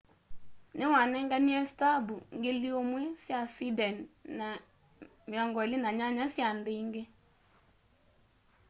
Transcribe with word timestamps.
niwanenganie 0.77 1.59
stambu 1.71 2.15
1,000 2.33 3.05
sya 3.25 3.39
sweden 3.53 3.95
na 4.39 4.49
28 5.29 6.25
sya 6.35 6.47
nthi 6.57 6.73
ingi 6.81 7.03